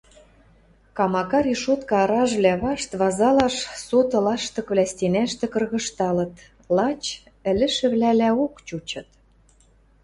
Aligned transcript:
Камака 0.97 1.39
решотка 1.47 1.93
ыражвлӓ 2.05 2.53
вашт 2.63 2.91
вазалаш 2.99 3.55
соты 3.85 4.17
лаштыквлӓ 4.25 4.85
стенӓштӹ 4.91 5.45
кыргыжталыт, 5.53 6.33
лач 6.75 7.03
ӹлӹшӹвлӓлӓок 7.51 8.53
чучыт... 8.67 9.09